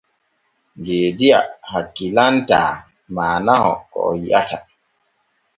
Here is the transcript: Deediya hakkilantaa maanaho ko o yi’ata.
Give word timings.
Deediya 0.83 1.39
hakkilantaa 1.71 2.67
maanaho 3.15 3.71
ko 3.91 3.97
o 4.11 4.11
yi’ata. 4.21 4.57